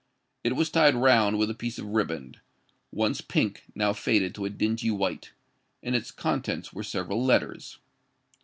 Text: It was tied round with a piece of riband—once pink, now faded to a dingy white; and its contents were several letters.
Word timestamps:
It 0.43 0.55
was 0.55 0.71
tied 0.71 0.95
round 0.95 1.37
with 1.37 1.51
a 1.51 1.53
piece 1.53 1.77
of 1.77 1.85
riband—once 1.85 3.21
pink, 3.21 3.65
now 3.75 3.93
faded 3.93 4.33
to 4.33 4.45
a 4.45 4.49
dingy 4.49 4.89
white; 4.89 5.29
and 5.83 5.95
its 5.95 6.09
contents 6.09 6.73
were 6.73 6.81
several 6.81 7.23
letters. 7.23 7.77